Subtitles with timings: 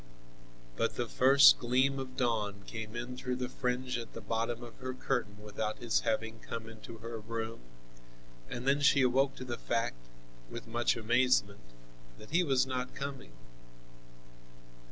[0.77, 4.75] But the first gleam of dawn came in through the fringe at the bottom of
[4.77, 7.59] her curtain without his having come into her room,
[8.49, 10.07] and then she awoke to the fact,
[10.49, 11.61] with much amazement,
[12.17, 13.33] that he was not coming.